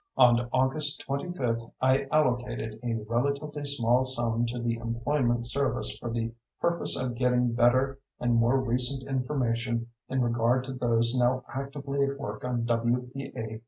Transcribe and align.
On 0.17 0.49
August 0.51 1.05
25th 1.07 1.71
I 1.79 2.07
allocated 2.11 2.79
a 2.83 2.95
relatively 3.07 3.63
small 3.65 4.03
sum 4.03 4.47
to 4.47 4.57
the 4.57 4.77
employment 4.79 5.45
service 5.45 5.95
for 5.99 6.09
the 6.09 6.33
purpose 6.59 6.99
of 6.99 7.13
getting 7.13 7.53
better 7.53 7.99
and 8.19 8.33
more 8.33 8.59
recent 8.59 9.03
information 9.07 9.91
in 10.09 10.23
regard 10.23 10.63
to 10.63 10.73
those 10.73 11.15
now 11.15 11.43
actively 11.53 12.03
at 12.03 12.17
work 12.19 12.43
on 12.43 12.65
W.P.A. 12.65 13.59